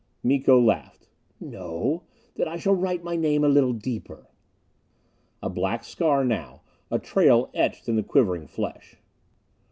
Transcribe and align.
Miko 0.23 0.59
laughed. 0.59 1.09
"No? 1.39 2.01
Then 2.33 2.47
I 2.47 2.57
shall 2.57 2.73
write 2.73 3.03
my 3.03 3.15
name 3.15 3.43
a 3.43 3.47
little 3.47 3.71
deeper...." 3.71 4.29
A 5.43 5.47
black 5.51 5.83
scar 5.83 6.25
now 6.25 6.61
a 6.89 6.97
trail 6.97 7.51
etched 7.53 7.87
in 7.87 7.97
the 7.97 8.01
quivering 8.01 8.47
flesh. 8.47 8.97